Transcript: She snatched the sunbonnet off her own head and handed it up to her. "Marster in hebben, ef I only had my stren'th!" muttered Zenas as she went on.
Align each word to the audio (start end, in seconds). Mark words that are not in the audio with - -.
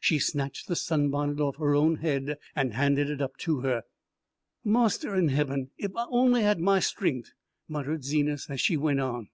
She 0.00 0.18
snatched 0.18 0.66
the 0.66 0.76
sunbonnet 0.76 1.40
off 1.40 1.56
her 1.56 1.74
own 1.74 1.96
head 1.96 2.38
and 2.56 2.72
handed 2.72 3.10
it 3.10 3.20
up 3.20 3.36
to 3.40 3.60
her. 3.60 3.82
"Marster 4.64 5.14
in 5.14 5.28
hebben, 5.28 5.72
ef 5.78 5.90
I 5.94 6.06
only 6.08 6.40
had 6.40 6.58
my 6.58 6.78
stren'th!" 6.78 7.32
muttered 7.68 8.02
Zenas 8.02 8.48
as 8.48 8.62
she 8.62 8.78
went 8.78 9.00
on. 9.00 9.28